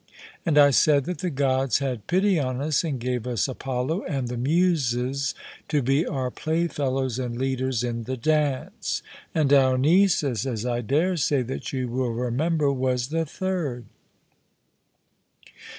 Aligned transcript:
And 0.47 0.57
I 0.57 0.71
said 0.71 1.03
that 1.05 1.19
the 1.19 1.29
Gods 1.29 1.77
had 1.77 2.07
pity 2.07 2.39
on 2.39 2.59
us, 2.59 2.83
and 2.83 2.99
gave 2.99 3.27
us 3.27 3.47
Apollo 3.47 4.03
and 4.05 4.29
the 4.29 4.35
Muses 4.35 5.35
to 5.67 5.83
be 5.83 6.07
our 6.07 6.31
playfellows 6.31 7.19
and 7.19 7.37
leaders 7.37 7.83
in 7.83 8.05
the 8.05 8.17
dance; 8.17 9.03
and 9.35 9.47
Dionysus, 9.47 10.47
as 10.47 10.65
I 10.65 10.81
dare 10.81 11.17
say 11.17 11.43
that 11.43 11.71
you 11.71 11.87
will 11.87 12.09
remember, 12.13 12.73
was 12.73 13.09
the 13.09 13.27
third. 13.27 13.85